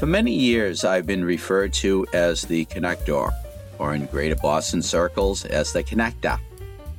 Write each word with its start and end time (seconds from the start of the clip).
For 0.00 0.06
many 0.06 0.32
years, 0.32 0.84
I've 0.84 1.06
been 1.06 1.24
referred 1.24 1.72
to 1.74 2.04
as 2.12 2.42
the 2.42 2.64
connector, 2.64 3.30
or 3.78 3.94
in 3.94 4.06
Greater 4.06 4.34
Boston 4.34 4.82
circles 4.82 5.44
as 5.44 5.72
the 5.72 5.84
connector. 5.84 6.40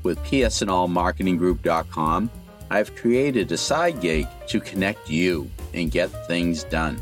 With 0.04 0.20
psandallmarketinggroup.com, 0.20 2.32
I've 2.70 2.96
created 2.96 3.52
a 3.52 3.58
side 3.58 4.00
gig 4.00 4.26
to 4.48 4.62
connect 4.62 5.10
you 5.10 5.52
and 5.74 5.92
get 5.92 6.08
things 6.28 6.64
done 6.64 7.02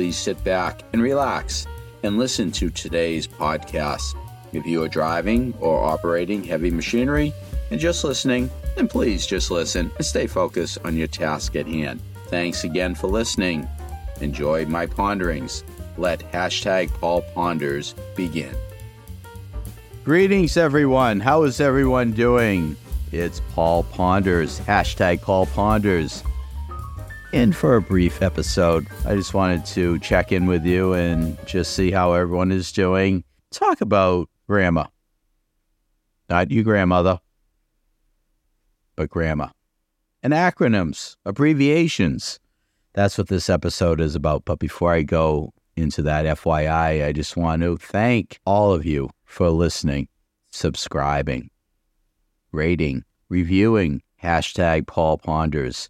please 0.00 0.16
sit 0.16 0.42
back 0.44 0.82
and 0.92 1.02
relax 1.02 1.66
and 2.02 2.18
listen 2.18 2.50
to 2.52 2.70
today's 2.70 3.26
podcast. 3.26 4.16
If 4.52 4.66
you 4.66 4.82
are 4.82 4.88
driving 4.88 5.54
or 5.60 5.84
operating 5.84 6.42
heavy 6.42 6.70
machinery 6.70 7.32
and 7.70 7.78
just 7.78 8.02
listening, 8.02 8.50
then 8.76 8.88
please 8.88 9.26
just 9.26 9.50
listen 9.50 9.90
and 9.96 10.06
stay 10.06 10.26
focused 10.26 10.78
on 10.84 10.96
your 10.96 11.06
task 11.06 11.54
at 11.56 11.66
hand. 11.66 12.00
Thanks 12.28 12.64
again 12.64 12.94
for 12.94 13.08
listening. 13.08 13.68
Enjoy 14.20 14.66
my 14.66 14.86
ponderings. 14.86 15.64
Let 15.96 16.20
hashtag 16.32 16.92
Paul 17.00 17.22
Ponders 17.34 17.94
begin. 18.16 18.54
Greetings, 20.04 20.56
everyone. 20.56 21.20
How 21.20 21.42
is 21.42 21.60
everyone 21.60 22.12
doing? 22.12 22.76
It's 23.12 23.40
Paul 23.54 23.84
Ponders, 23.84 24.60
hashtag 24.60 25.20
Paul 25.20 25.46
Ponders 25.46 26.22
in 27.32 27.52
for 27.52 27.76
a 27.76 27.82
brief 27.82 28.22
episode. 28.22 28.86
I 29.06 29.14
just 29.14 29.34
wanted 29.34 29.64
to 29.66 29.98
check 30.00 30.32
in 30.32 30.46
with 30.46 30.64
you 30.64 30.94
and 30.94 31.36
just 31.46 31.74
see 31.74 31.90
how 31.90 32.12
everyone 32.12 32.50
is 32.50 32.72
doing. 32.72 33.24
Talk 33.50 33.80
about 33.80 34.28
grandma. 34.46 34.86
Not 36.28 36.50
you, 36.50 36.62
grandmother, 36.62 37.20
but 38.96 39.10
grandma. 39.10 39.48
And 40.22 40.32
acronyms, 40.32 41.16
abbreviations. 41.24 42.38
That's 42.92 43.16
what 43.16 43.28
this 43.28 43.48
episode 43.48 44.00
is 44.00 44.14
about. 44.14 44.44
But 44.44 44.58
before 44.58 44.92
I 44.92 45.02
go 45.02 45.52
into 45.76 46.02
that, 46.02 46.24
FYI, 46.24 47.06
I 47.06 47.12
just 47.12 47.36
want 47.36 47.62
to 47.62 47.76
thank 47.76 48.40
all 48.44 48.72
of 48.72 48.84
you 48.84 49.10
for 49.24 49.50
listening, 49.50 50.08
subscribing, 50.50 51.50
rating, 52.52 53.04
reviewing, 53.28 54.02
hashtag 54.22 54.86
Paul 54.86 55.18
Ponders 55.18 55.88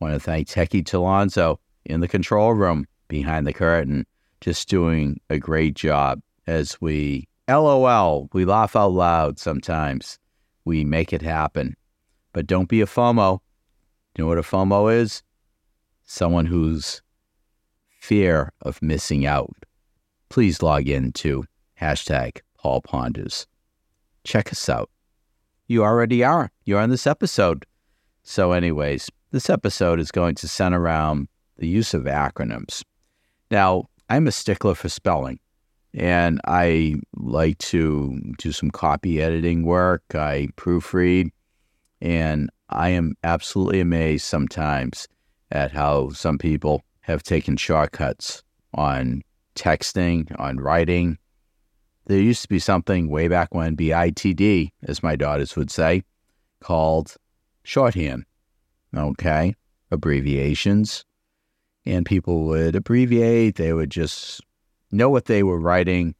want 0.00 0.14
to 0.14 0.20
thank 0.20 0.48
Techie 0.48 0.82
Chalonzo 0.82 1.58
in 1.84 2.00
the 2.00 2.08
control 2.08 2.54
room 2.54 2.86
behind 3.08 3.46
the 3.46 3.52
curtain, 3.52 4.06
just 4.40 4.68
doing 4.68 5.20
a 5.28 5.38
great 5.38 5.74
job 5.74 6.20
as 6.46 6.80
we 6.80 7.28
LOL, 7.48 8.28
we 8.32 8.44
laugh 8.44 8.76
out 8.76 8.92
loud 8.92 9.38
sometimes. 9.38 10.18
We 10.64 10.84
make 10.84 11.12
it 11.12 11.22
happen. 11.22 11.76
But 12.32 12.46
don't 12.46 12.68
be 12.68 12.80
a 12.80 12.86
FOMO. 12.86 13.40
You 14.16 14.24
know 14.24 14.28
what 14.28 14.38
a 14.38 14.42
FOMO 14.42 14.94
is? 14.94 15.22
Someone 16.12 16.46
who's 16.46 17.02
fear 18.00 18.52
of 18.62 18.82
missing 18.82 19.26
out. 19.26 19.54
Please 20.28 20.60
log 20.60 20.88
in 20.88 21.12
to 21.12 21.44
hashtag 21.80 22.40
Paul 22.58 22.82
Ponders. 22.82 23.46
Check 24.24 24.50
us 24.50 24.68
out. 24.68 24.90
You 25.68 25.84
already 25.84 26.24
are. 26.24 26.50
You're 26.64 26.80
on 26.80 26.90
this 26.90 27.06
episode. 27.06 27.64
So, 28.24 28.50
anyways, 28.50 29.08
this 29.30 29.48
episode 29.48 30.00
is 30.00 30.10
going 30.10 30.34
to 30.34 30.48
center 30.48 30.80
around 30.80 31.28
the 31.58 31.68
use 31.68 31.94
of 31.94 32.02
acronyms. 32.02 32.82
Now, 33.52 33.84
I'm 34.08 34.26
a 34.26 34.32
stickler 34.32 34.74
for 34.74 34.88
spelling, 34.88 35.38
and 35.94 36.40
I 36.44 36.96
like 37.14 37.58
to 37.58 38.20
do 38.36 38.50
some 38.50 38.72
copy 38.72 39.22
editing 39.22 39.62
work. 39.62 40.02
I 40.12 40.48
proofread, 40.56 41.30
and 42.00 42.50
I 42.68 42.88
am 42.88 43.14
absolutely 43.22 43.78
amazed 43.78 44.24
sometimes 44.24 45.06
at 45.50 45.72
how 45.72 46.10
some 46.10 46.38
people 46.38 46.82
have 47.00 47.22
taken 47.22 47.56
shortcuts 47.56 48.42
on 48.74 49.22
texting, 49.54 50.38
on 50.38 50.58
writing. 50.58 51.18
There 52.06 52.20
used 52.20 52.42
to 52.42 52.48
be 52.48 52.58
something 52.58 53.08
way 53.08 53.28
back 53.28 53.54
when, 53.54 53.76
BITD, 53.76 54.70
as 54.84 55.02
my 55.02 55.16
daughters 55.16 55.56
would 55.56 55.70
say, 55.70 56.02
called 56.60 57.16
shorthand 57.62 58.24
okay, 58.96 59.54
abbreviations. 59.90 61.04
And 61.86 62.04
people 62.04 62.44
would 62.44 62.76
abbreviate, 62.76 63.56
they 63.56 63.72
would 63.72 63.90
just 63.90 64.40
know 64.92 65.08
what 65.08 65.26
they 65.26 65.42
were 65.42 65.58
writing, 65.58 66.14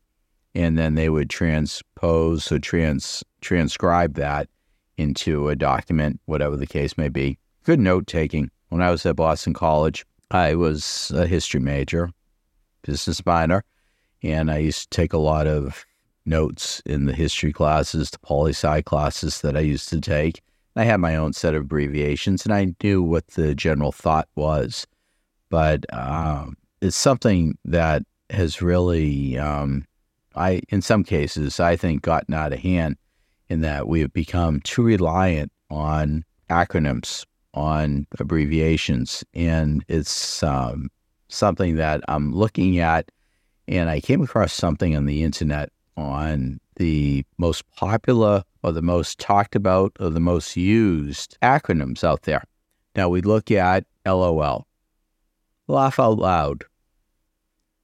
and 0.55 0.79
then 0.79 0.95
they 0.95 1.09
would 1.09 1.31
transpose 1.31 2.51
or 2.51 2.59
trans 2.59 3.23
transcribe 3.41 4.15
that 4.15 4.49
into 4.97 5.49
a 5.49 5.57
document, 5.57 6.21
whatever 6.27 6.57
the 6.57 6.67
case 6.67 6.97
may 6.97 7.09
be. 7.09 7.39
Good 7.65 7.81
note 7.81 8.07
taking. 8.07 8.51
When 8.71 8.83
I 8.83 8.91
was 8.91 9.05
at 9.05 9.17
Boston 9.17 9.53
College, 9.53 10.07
I 10.31 10.55
was 10.55 11.13
a 11.15 11.27
history 11.27 11.61
major, 11.61 12.11
business 12.83 13.25
minor, 13.27 13.65
and 14.23 14.51
I 14.51 14.59
used 14.59 14.91
to 14.91 14.97
take 14.97 15.13
a 15.13 15.19
lot 15.19 15.47
of 15.47 15.85
notes 16.25 16.81
in 16.87 17.07
the 17.07 17.13
history 17.13 17.53
classes, 17.53 18.11
the 18.11 18.19
poli 18.21 18.53
sci 18.53 18.83
classes 18.83 19.41
that 19.41 19.57
I 19.57 19.61
used 19.61 19.89
to 19.91 20.01
take. 20.01 20.41
I 20.77 20.85
had 20.85 21.01
my 21.01 21.17
own 21.17 21.33
set 21.33 21.55
of 21.55 21.63
abbreviations 21.63 22.45
and 22.45 22.55
I 22.55 22.75
knew 22.83 23.03
what 23.03 23.27
the 23.29 23.55
general 23.55 23.93
thought 23.93 24.29
was. 24.37 24.87
But 25.49 25.85
um, 25.93 26.57
it's 26.81 26.97
something 26.97 27.59
that 27.65 28.03
has 28.31 28.63
really, 28.63 29.37
um, 29.37 29.85
I 30.37 30.63
in 30.69 30.81
some 30.81 31.03
cases, 31.03 31.59
I 31.59 31.75
think, 31.75 32.03
gotten 32.03 32.35
out 32.35 32.53
of 32.53 32.61
hand 32.61 32.97
in 33.49 33.63
that 33.63 33.89
we 33.89 34.01
have 34.01 34.13
become 34.13 34.61
too 34.61 34.83
reliant 34.83 35.51
on 35.71 36.25
acronyms, 36.49 37.27
on 37.55 38.07
abbreviations. 38.19 39.25
And 39.35 39.85
it's 39.89 40.43
um, 40.43 40.91
something 41.29 41.77
that 41.77 42.03
I'm 42.09 42.33
looking 42.33 42.79
at. 42.79 43.11
And 43.69 43.89
I 43.89 44.01
came 44.01 44.23
across 44.23 44.53
something 44.53 44.97
on 44.97 45.07
the 45.07 45.23
internet 45.23 45.71
on 45.97 46.61
the 46.77 47.25
most 47.39 47.69
popular 47.77 48.43
or 48.63 48.73
the 48.73 48.83
most 48.83 49.19
talked 49.19 49.55
about 49.55 49.93
or 50.01 50.11
the 50.11 50.21
most 50.21 50.57
used 50.57 51.37
acronyms 51.43 52.03
out 52.03 52.23
there. 52.23 52.43
Now 52.97 53.09
we 53.09 53.21
look 53.21 53.51
at 53.51 53.85
LOL, 54.07 54.67
laugh 55.69 56.01
out 56.01 56.19
loud, 56.19 56.65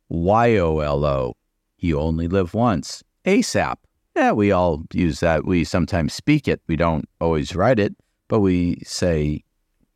YOLO, 0.08 1.36
you 1.78 2.00
only 2.00 2.28
live 2.28 2.54
once, 2.54 3.02
ASAP. 3.24 3.76
Yeah, 4.14 4.32
we 4.32 4.50
all 4.50 4.84
use 4.92 5.20
that. 5.20 5.44
We 5.44 5.64
sometimes 5.64 6.14
speak 6.14 6.48
it. 6.48 6.60
We 6.66 6.76
don't 6.76 7.06
always 7.20 7.54
write 7.54 7.78
it, 7.78 7.94
but 8.28 8.40
we 8.40 8.80
say, 8.84 9.44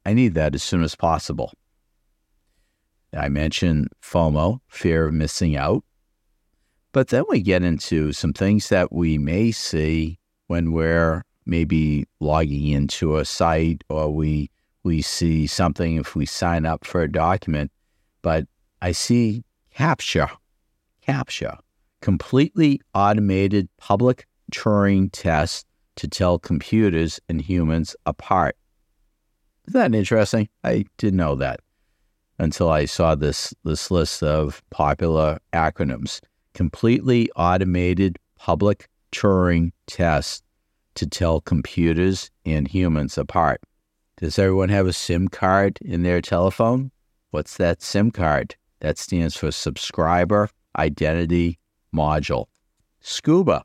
I 0.04 0.14
need 0.14 0.34
that 0.34 0.54
as 0.54 0.62
soon 0.62 0.82
as 0.82 0.94
possible. 0.94 1.52
I 3.12 3.28
mentioned 3.28 3.88
FOMO, 4.02 4.60
fear 4.68 5.08
of 5.08 5.14
missing 5.14 5.56
out. 5.56 5.84
But 6.92 7.08
then 7.08 7.24
we 7.28 7.40
get 7.40 7.62
into 7.62 8.12
some 8.12 8.32
things 8.32 8.68
that 8.68 8.92
we 8.92 9.18
may 9.18 9.52
see 9.52 10.18
when 10.46 10.72
we're 10.72 11.22
maybe 11.46 12.06
logging 12.20 12.68
into 12.68 13.16
a 13.16 13.24
site 13.24 13.84
or 13.88 14.12
we 14.12 14.50
we 14.82 15.02
see 15.02 15.46
something 15.46 15.96
if 15.96 16.16
we 16.16 16.24
sign 16.24 16.64
up 16.64 16.84
for 16.84 17.02
a 17.02 17.12
document. 17.12 17.70
But 18.22 18.46
I 18.80 18.92
see 18.92 19.44
CAPTCHA, 19.76 20.30
CAPTCHA, 21.06 21.58
completely 22.00 22.80
automated 22.94 23.68
public 23.76 24.26
Turing 24.52 25.10
test 25.12 25.66
to 25.96 26.08
tell 26.08 26.38
computers 26.38 27.20
and 27.28 27.40
humans 27.40 27.94
apart. 28.06 28.56
Isn't 29.70 29.92
that 29.92 29.96
interesting? 29.96 30.48
I 30.64 30.84
didn't 30.98 31.18
know 31.18 31.36
that 31.36 31.60
until 32.40 32.68
I 32.70 32.86
saw 32.86 33.14
this 33.14 33.54
this 33.62 33.88
list 33.88 34.20
of 34.20 34.64
popular 34.70 35.38
acronyms. 35.52 36.18
Completely 36.54 37.30
automated 37.36 38.18
public 38.36 38.88
Turing 39.12 39.70
test 39.86 40.42
to 40.96 41.06
tell 41.06 41.40
computers 41.40 42.32
and 42.44 42.66
humans 42.66 43.16
apart. 43.16 43.60
Does 44.16 44.40
everyone 44.40 44.70
have 44.70 44.88
a 44.88 44.92
SIM 44.92 45.28
card 45.28 45.78
in 45.82 46.02
their 46.02 46.20
telephone? 46.20 46.90
What's 47.30 47.56
that 47.58 47.80
SIM 47.80 48.10
card? 48.10 48.56
That 48.80 48.98
stands 48.98 49.36
for 49.36 49.52
Subscriber 49.52 50.50
Identity 50.76 51.60
Module. 51.94 52.46
SCUBA, 53.04 53.62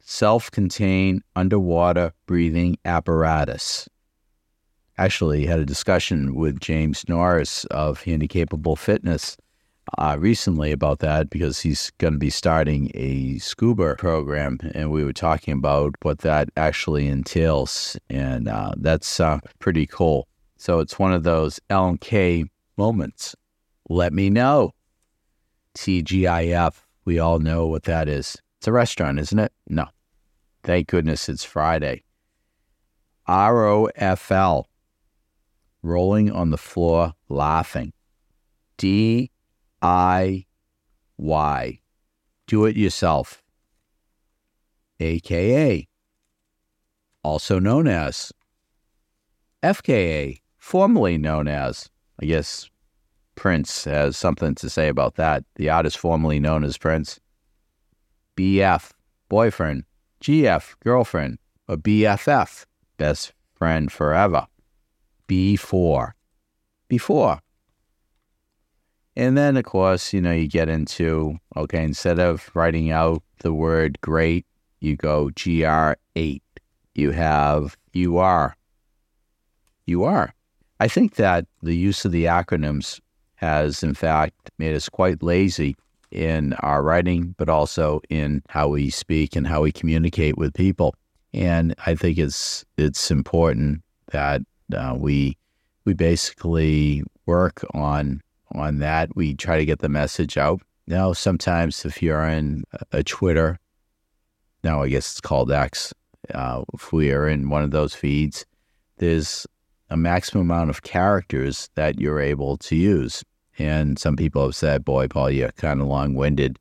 self 0.00 0.50
contained 0.50 1.22
underwater 1.34 2.12
breathing 2.26 2.76
apparatus. 2.84 3.88
Actually, 5.00 5.46
had 5.46 5.58
a 5.58 5.64
discussion 5.64 6.34
with 6.34 6.60
James 6.60 7.08
Norris 7.08 7.64
of 7.70 8.02
Handicapable 8.02 8.76
Fitness 8.76 9.38
uh, 9.96 10.18
recently 10.20 10.72
about 10.72 10.98
that 10.98 11.30
because 11.30 11.58
he's 11.58 11.90
going 11.96 12.12
to 12.12 12.18
be 12.18 12.28
starting 12.28 12.90
a 12.92 13.38
scuba 13.38 13.94
program, 13.96 14.58
and 14.74 14.90
we 14.90 15.02
were 15.02 15.14
talking 15.14 15.54
about 15.54 15.94
what 16.02 16.18
that 16.18 16.50
actually 16.58 17.08
entails, 17.08 17.96
and 18.10 18.46
uh, 18.46 18.72
that's 18.76 19.18
uh, 19.20 19.38
pretty 19.58 19.86
cool. 19.86 20.28
So 20.58 20.80
it's 20.80 20.98
one 20.98 21.14
of 21.14 21.22
those 21.22 21.58
LMK 21.70 22.44
moments. 22.76 23.34
Let 23.88 24.12
me 24.12 24.28
know. 24.28 24.72
TGIF, 25.78 26.74
we 27.06 27.18
all 27.18 27.38
know 27.38 27.66
what 27.66 27.84
that 27.84 28.06
is. 28.06 28.36
It's 28.58 28.68
a 28.68 28.72
restaurant, 28.72 29.18
isn't 29.18 29.38
it? 29.38 29.52
No. 29.66 29.86
Thank 30.62 30.88
goodness 30.88 31.30
it's 31.30 31.42
Friday. 31.42 32.04
ROFL, 33.26 34.64
rolling 35.82 36.30
on 36.30 36.50
the 36.50 36.58
floor 36.58 37.14
laughing. 37.28 37.92
D 38.76 39.30
I 39.82 40.46
Y. 41.16 41.80
Do 42.46 42.64
it 42.64 42.76
yourself. 42.76 43.42
AKA, 44.98 45.88
also 47.22 47.58
known 47.58 47.88
as 47.88 48.32
FKA, 49.62 50.40
formerly 50.58 51.16
known 51.16 51.48
as, 51.48 51.88
I 52.20 52.26
guess 52.26 52.68
Prince 53.34 53.84
has 53.84 54.16
something 54.16 54.54
to 54.56 54.68
say 54.68 54.88
about 54.88 55.14
that. 55.16 55.44
The 55.56 55.70
artist 55.70 55.96
formerly 55.96 56.40
known 56.40 56.64
as 56.64 56.76
Prince. 56.76 57.20
BF, 58.36 58.90
boyfriend. 59.28 59.84
GF, 60.22 60.74
girlfriend. 60.84 61.38
Or 61.68 61.76
BFF, 61.76 62.66
best 62.98 63.32
friend 63.54 63.90
forever. 63.90 64.46
B4, 65.30 66.10
before. 66.88 67.38
And 69.14 69.38
then, 69.38 69.56
of 69.56 69.64
course, 69.64 70.12
you 70.12 70.20
know, 70.20 70.32
you 70.32 70.48
get 70.48 70.68
into 70.68 71.38
okay, 71.56 71.84
instead 71.84 72.18
of 72.18 72.50
writing 72.54 72.90
out 72.90 73.22
the 73.38 73.52
word 73.52 74.00
great, 74.00 74.46
you 74.80 74.96
go 74.96 75.28
GR8. 75.28 76.40
You 76.94 77.10
have 77.12 77.76
you 77.92 78.18
are. 78.18 78.56
You 79.86 80.04
are. 80.04 80.34
I 80.80 80.88
think 80.88 81.14
that 81.16 81.46
the 81.62 81.76
use 81.76 82.04
of 82.04 82.12
the 82.12 82.24
acronyms 82.24 83.00
has, 83.36 83.82
in 83.82 83.94
fact, 83.94 84.50
made 84.58 84.74
us 84.74 84.88
quite 84.88 85.22
lazy 85.22 85.76
in 86.10 86.54
our 86.54 86.82
writing, 86.82 87.34
but 87.38 87.48
also 87.48 88.00
in 88.08 88.42
how 88.48 88.68
we 88.68 88.90
speak 88.90 89.36
and 89.36 89.46
how 89.46 89.62
we 89.62 89.72
communicate 89.72 90.36
with 90.36 90.54
people. 90.54 90.94
And 91.32 91.74
I 91.86 91.94
think 91.94 92.18
it's 92.18 92.64
it's 92.76 93.10
important 93.10 93.82
that 94.10 94.42
uh, 94.74 94.94
we 94.96 95.36
we 95.84 95.94
basically 95.94 97.02
work 97.26 97.64
on 97.74 98.20
on 98.54 98.78
that. 98.78 99.14
We 99.16 99.34
try 99.34 99.58
to 99.58 99.64
get 99.64 99.78
the 99.80 99.88
message 99.88 100.36
out. 100.36 100.60
Now, 100.86 101.12
sometimes 101.12 101.84
if 101.84 102.02
you're 102.02 102.24
in 102.24 102.64
a 102.92 103.02
Twitter, 103.02 103.58
now 104.64 104.82
I 104.82 104.88
guess 104.88 105.12
it's 105.12 105.20
called 105.20 105.52
X, 105.52 105.94
uh, 106.34 106.64
if 106.74 106.92
we 106.92 107.12
are 107.12 107.28
in 107.28 107.48
one 107.48 107.62
of 107.62 107.70
those 107.70 107.94
feeds, 107.94 108.44
there's 108.98 109.46
a 109.88 109.96
maximum 109.96 110.50
amount 110.50 110.70
of 110.70 110.82
characters 110.82 111.70
that 111.74 112.00
you're 112.00 112.20
able 112.20 112.56
to 112.58 112.76
use. 112.76 113.24
And 113.58 113.98
some 113.98 114.16
people 114.16 114.44
have 114.44 114.56
said, 114.56 114.84
boy, 114.84 115.08
Paul, 115.08 115.30
you're 115.30 115.52
kind 115.52 115.80
of 115.80 115.86
long 115.86 116.14
winded. 116.14 116.58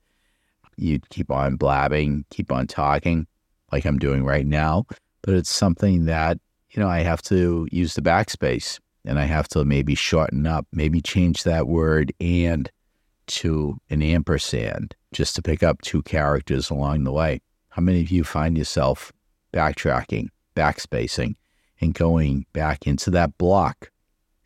You 0.77 0.99
keep 1.09 1.31
on 1.31 1.55
blabbing, 1.55 2.25
keep 2.29 2.51
on 2.51 2.67
talking 2.67 3.27
like 3.71 3.85
I'm 3.85 3.99
doing 3.99 4.23
right 4.23 4.45
now. 4.45 4.85
But 5.21 5.35
it's 5.35 5.49
something 5.49 6.05
that, 6.05 6.39
you 6.71 6.81
know, 6.81 6.89
I 6.89 6.99
have 6.99 7.21
to 7.23 7.67
use 7.71 7.95
the 7.95 8.01
backspace 8.01 8.79
and 9.05 9.19
I 9.19 9.25
have 9.25 9.47
to 9.49 9.65
maybe 9.65 9.95
shorten 9.95 10.45
up, 10.45 10.67
maybe 10.71 11.01
change 11.01 11.43
that 11.43 11.67
word 11.67 12.13
and 12.19 12.69
to 13.27 13.77
an 13.89 14.01
ampersand 14.01 14.95
just 15.11 15.35
to 15.35 15.41
pick 15.41 15.63
up 15.63 15.81
two 15.81 16.01
characters 16.03 16.69
along 16.69 17.03
the 17.03 17.11
way. 17.11 17.41
How 17.69 17.81
many 17.81 18.01
of 18.01 18.11
you 18.11 18.23
find 18.23 18.57
yourself 18.57 19.11
backtracking, 19.53 20.29
backspacing, 20.55 21.35
and 21.81 21.93
going 21.93 22.45
back 22.53 22.85
into 22.85 23.09
that 23.11 23.37
block 23.37 23.91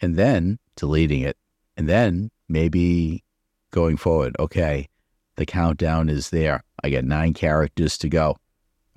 and 0.01 0.15
then 0.15 0.59
deleting 0.75 1.21
it? 1.21 1.37
And 1.75 1.89
then 1.89 2.29
maybe 2.47 3.23
going 3.71 3.97
forward, 3.97 4.35
okay, 4.39 4.87
the 5.35 5.45
countdown 5.45 6.09
is 6.09 6.29
there. 6.29 6.63
I 6.83 6.89
got 6.89 7.05
nine 7.05 7.33
characters 7.33 7.97
to 7.99 8.09
go. 8.09 8.37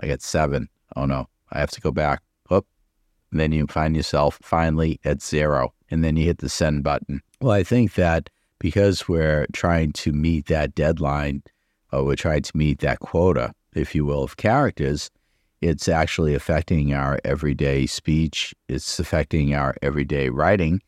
I 0.01 0.09
got 0.09 0.21
seven. 0.21 0.69
Oh 0.95 1.07
no, 1.07 1.29
I 1.51 1.61
have 1.61 1.71
to 1.71 1.81
go 1.81 1.91
back. 1.91 2.23
And 3.37 3.41
then 3.43 3.53
you 3.53 3.67
find 3.67 3.95
yourself 3.95 4.39
finally 4.41 4.99
at 5.05 5.21
zero. 5.21 5.75
And 5.91 6.03
then 6.03 6.17
you 6.17 6.25
hit 6.25 6.39
the 6.39 6.49
send 6.49 6.83
button. 6.83 7.21
Well, 7.43 7.53
I 7.53 7.65
think 7.65 7.93
that 7.93 8.31
because 8.59 9.09
we're 9.09 9.47
trying 9.53 9.93
to 9.93 10.13
meet 10.13 10.47
that 10.47 10.75
deadline, 10.75 11.43
or 11.93 12.03
we're 12.03 12.17
trying 12.17 12.45
to 12.45 12.57
meet 12.57 12.79
that 12.79 13.01
quota, 13.01 13.53
if 13.75 13.95
you 13.95 14.07
will, 14.07 14.23
of 14.23 14.39
characters, 14.39 15.11
it's 15.61 15.87
actually 15.87 16.35
affecting 16.35 16.95
our 16.95 17.19
everyday 17.27 17.85
speech. 17.85 18.55
It's 18.71 18.99
affecting 18.99 19.55
our 19.55 19.75
everyday 19.83 20.31
writing. 20.31 20.81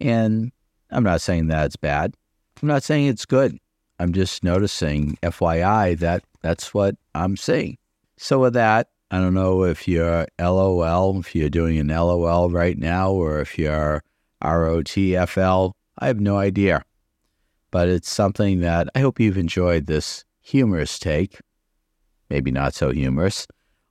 And 0.00 0.52
I'm 0.92 1.02
not 1.02 1.20
saying 1.20 1.48
that 1.48 1.66
it's 1.66 1.74
bad. 1.74 2.14
I'm 2.62 2.68
not 2.68 2.84
saying 2.84 3.08
it's 3.08 3.26
good. 3.26 3.58
I'm 3.98 4.12
just 4.12 4.44
noticing, 4.44 5.18
FYI, 5.24 5.98
that 5.98 6.22
that's 6.40 6.72
what 6.72 6.94
I'm 7.16 7.36
seeing. 7.36 7.78
So, 8.16 8.38
with 8.38 8.54
that, 8.54 8.90
I 9.10 9.20
don't 9.20 9.34
know 9.34 9.62
if 9.62 9.86
you're 9.86 10.26
LOL, 10.40 11.20
if 11.20 11.34
you're 11.34 11.48
doing 11.48 11.78
an 11.78 11.88
LOL 11.88 12.50
right 12.50 12.76
now, 12.76 13.12
or 13.12 13.40
if 13.40 13.56
you're 13.56 14.02
ROTFL. 14.42 15.72
I 15.98 16.06
have 16.08 16.20
no 16.20 16.38
idea. 16.38 16.82
But 17.70 17.88
it's 17.88 18.10
something 18.10 18.60
that 18.60 18.88
I 18.94 19.00
hope 19.00 19.20
you've 19.20 19.38
enjoyed 19.38 19.86
this 19.86 20.24
humorous 20.40 20.98
take, 20.98 21.40
maybe 22.30 22.50
not 22.50 22.74
so 22.74 22.90
humorous, 22.90 23.46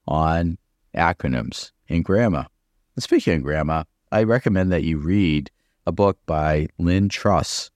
on 0.07 0.57
acronyms 0.95 1.71
and 1.87 2.03
grammar. 2.03 2.47
And 2.95 3.03
speaking 3.03 3.35
of 3.35 3.43
grammar, 3.43 3.85
I 4.11 4.23
recommend 4.23 4.71
that 4.71 4.83
you 4.83 4.97
read 4.97 5.49
a 5.85 5.93
book 5.93 6.17
by 6.25 6.67
Lynne 6.77 7.09
Truss. 7.09 7.69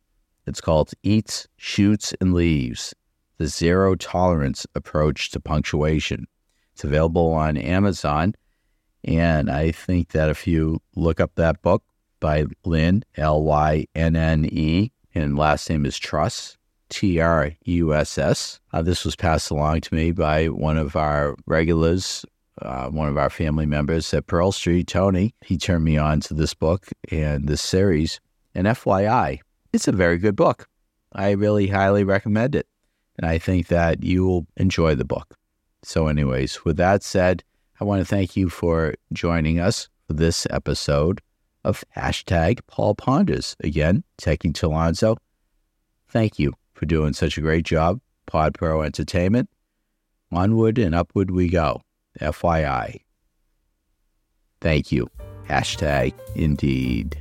It's 0.46 0.62
called 0.62 0.92
Eats, 1.04 1.48
Shoots, 1.58 2.14
and 2.20 2.34
Leaves 2.34 2.94
The 3.38 3.48
Zero 3.48 3.96
Tolerance 3.96 4.66
Approach 4.76 5.32
to 5.32 5.40
Punctuation. 5.40 6.28
It's 6.80 6.86
available 6.86 7.34
on 7.34 7.58
Amazon. 7.58 8.36
And 9.04 9.52
I 9.52 9.72
think 9.72 10.14
that 10.14 10.30
if 10.30 10.48
you 10.48 10.82
look 10.96 11.20
up 11.20 11.36
that 11.36 11.62
book 11.62 11.84
by 12.22 12.46
Lynne, 12.64 13.04
L 13.18 13.44
Y 13.44 13.86
N 13.96 14.16
N 14.16 14.46
E, 14.46 14.90
and 15.14 15.38
last 15.38 15.70
name 15.70 15.86
is 15.86 16.00
Truss, 16.00 16.58
T 16.88 17.20
R 17.20 17.52
U 17.66 17.94
S 17.94 18.18
S, 18.18 18.62
uh, 18.72 18.82
this 18.82 19.04
was 19.04 19.18
passed 19.18 19.52
along 19.52 19.82
to 19.82 19.94
me 19.94 20.14
by 20.14 20.46
one 20.48 20.78
of 20.78 20.96
our 20.96 21.36
regulars, 21.48 22.26
uh, 22.62 22.88
one 22.88 23.10
of 23.10 23.18
our 23.18 23.30
family 23.30 23.66
members 23.66 24.14
at 24.14 24.28
Pearl 24.28 24.54
Street, 24.54 24.88
Tony. 24.88 25.36
He 25.42 25.58
turned 25.58 25.84
me 25.84 25.98
on 25.98 26.22
to 26.22 26.34
this 26.34 26.54
book 26.54 26.88
and 27.12 27.50
this 27.50 27.62
series. 27.62 28.22
And 28.56 28.68
FYI, 28.68 29.40
it's 29.74 29.90
a 29.90 29.92
very 29.92 30.18
good 30.18 30.38
book. 30.38 30.70
I 31.12 31.32
really 31.32 31.68
highly 31.68 32.06
recommend 32.06 32.56
it. 32.56 32.68
And 33.18 33.30
I 33.30 33.38
think 33.38 33.68
that 33.68 34.02
you 34.02 34.26
will 34.26 34.48
enjoy 34.56 34.96
the 34.96 35.04
book. 35.04 35.39
So, 35.84 36.08
anyways, 36.08 36.66
with 36.66 36.78
that 36.78 37.04
said, 37.04 37.44
I 37.80 37.84
want 37.84 38.02
to 38.02 38.06
thank 38.06 38.36
you 38.36 38.50
for 38.50 38.96
joining 39.14 39.60
us 39.60 39.90
for 40.08 40.14
this 40.14 40.46
episode 40.50 41.22
of 41.64 41.84
hashtag 41.96 42.60
Paul 42.68 42.96
Ponders. 42.96 43.56
Again, 43.62 44.04
taking 44.18 44.54
to 44.54 44.68
Alonzo, 44.68 45.18
thank 46.10 46.40
you 46.40 46.54
for 46.74 46.86
doing 46.86 47.14
such 47.14 47.38
a 47.38 47.42
great 47.42 47.66
job, 47.66 48.00
Pod 48.26 48.54
Pro 48.54 48.82
Entertainment. 48.82 49.50
Onward 50.32 50.78
and 50.78 50.94
upward 50.94 51.32
we 51.32 51.50
go. 51.50 51.82
FYI. 52.20 53.02
Thank 54.62 54.92
you. 54.92 55.10
Hashtag 55.48 56.14
indeed. 56.36 57.18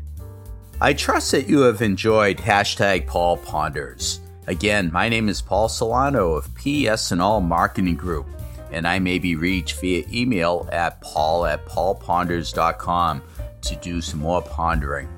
I 0.81 0.93
trust 0.93 1.33
that 1.33 1.49
you 1.49 1.61
have 1.61 1.83
enjoyed 1.83 2.39
hashtag 2.39 3.07
Paul 3.07 3.39
Ponders. 3.39 4.21
Again, 4.47 4.91
my 4.93 5.09
name 5.09 5.29
is 5.29 5.43
Paul 5.43 5.69
Solano 5.69 6.33
of 6.33 6.55
PS&All 6.55 7.41
Marketing 7.41 7.97
Group, 7.97 8.27
and 8.71 8.87
I 8.87 8.99
may 8.99 9.19
be 9.19 9.37
reached 9.37 9.81
via 9.81 10.05
email 10.13 10.69
at 10.73 11.01
paul 11.01 11.47
at 11.47 11.65
paulponders.com 11.67 13.23
to 13.63 13.77
do 13.77 14.01
some 14.01 14.21
more 14.21 14.43
pondering. 14.43 15.09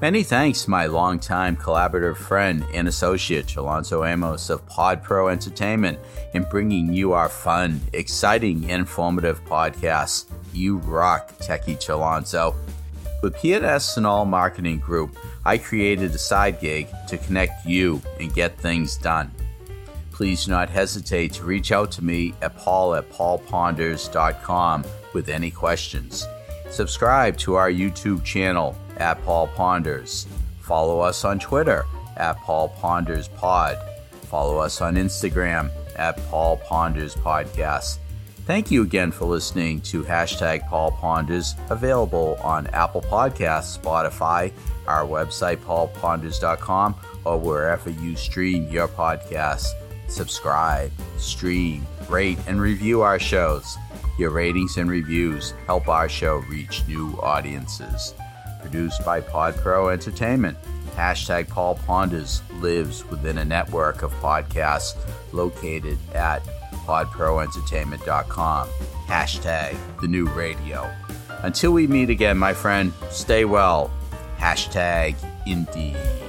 Many 0.00 0.22
thanks 0.22 0.68
my 0.68 0.86
longtime 0.86 1.56
collaborative 1.56 2.16
friend 2.16 2.64
and 2.74 2.88
associate, 2.88 3.56
Alonso 3.56 4.04
Amos 4.04 4.50
of 4.50 4.66
Pod 4.66 5.02
Pro 5.02 5.28
Entertainment, 5.28 5.98
in 6.34 6.42
bringing 6.44 6.92
you 6.92 7.12
our 7.12 7.28
fun, 7.28 7.80
exciting, 7.92 8.68
informative 8.68 9.42
podcasts. 9.44 10.30
You 10.52 10.78
rock, 10.78 11.32
Techie 11.38 11.78
Chalonzo. 11.78 12.54
With 13.22 13.36
PNS 13.36 13.96
and 13.96 14.06
All 14.06 14.26
Marketing 14.26 14.78
Group, 14.78 15.16
I 15.44 15.56
created 15.58 16.10
a 16.10 16.18
side 16.18 16.60
gig 16.60 16.88
to 17.08 17.16
connect 17.16 17.64
you 17.64 18.02
and 18.20 18.34
get 18.34 18.58
things 18.58 18.96
done. 18.98 19.30
Please 20.14 20.44
do 20.44 20.52
not 20.52 20.70
hesitate 20.70 21.32
to 21.32 21.44
reach 21.44 21.72
out 21.72 21.90
to 21.90 22.04
me 22.04 22.34
at 22.40 22.56
paul 22.56 22.94
at 22.94 23.10
paulponders.com 23.10 24.84
with 25.12 25.28
any 25.28 25.50
questions. 25.50 26.24
Subscribe 26.70 27.36
to 27.38 27.56
our 27.56 27.68
YouTube 27.68 28.22
channel 28.22 28.76
at 28.98 29.20
Paul 29.24 29.48
Ponders. 29.48 30.28
Follow 30.60 31.00
us 31.00 31.24
on 31.24 31.40
Twitter 31.40 31.84
at 32.16 32.36
Paul 32.38 32.68
Ponders 32.68 33.26
Pod. 33.26 33.76
Follow 34.30 34.58
us 34.58 34.80
on 34.80 34.94
Instagram 34.94 35.68
at 35.96 36.16
Paul 36.28 36.58
Ponders 36.58 37.16
Podcast. 37.16 37.98
Thank 38.46 38.70
you 38.70 38.82
again 38.82 39.10
for 39.10 39.24
listening 39.24 39.80
to 39.80 40.04
hashtag 40.04 40.68
Paul 40.68 40.92
Ponders, 40.92 41.56
available 41.70 42.38
on 42.40 42.68
Apple 42.68 43.02
Podcasts, 43.02 43.80
Spotify, 43.80 44.52
our 44.86 45.04
website, 45.04 45.56
paulponders.com, 45.56 46.94
or 47.24 47.36
wherever 47.36 47.90
you 47.90 48.14
stream 48.14 48.68
your 48.70 48.86
podcasts. 48.86 49.72
Subscribe, 50.14 50.92
stream, 51.18 51.84
rate, 52.08 52.38
and 52.46 52.60
review 52.60 53.02
our 53.02 53.18
shows. 53.18 53.76
Your 54.16 54.30
ratings 54.30 54.76
and 54.76 54.88
reviews 54.88 55.54
help 55.66 55.88
our 55.88 56.08
show 56.08 56.36
reach 56.48 56.86
new 56.86 57.18
audiences. 57.20 58.14
Produced 58.60 59.04
by 59.04 59.20
PodPro 59.20 59.92
Entertainment. 59.92 60.56
Hashtag 60.94 61.48
Paul 61.48 61.74
Ponders 61.84 62.42
lives 62.60 63.04
within 63.10 63.38
a 63.38 63.44
network 63.44 64.04
of 64.04 64.12
podcasts 64.14 64.94
located 65.32 65.98
at 66.14 66.44
podproentertainment.com. 66.86 68.68
Hashtag 69.08 69.76
the 70.00 70.06
new 70.06 70.28
radio. 70.28 70.88
Until 71.42 71.72
we 71.72 71.88
meet 71.88 72.08
again, 72.08 72.38
my 72.38 72.54
friend, 72.54 72.92
stay 73.10 73.44
well. 73.44 73.90
Hashtag 74.38 75.16
indeed. 75.44 76.23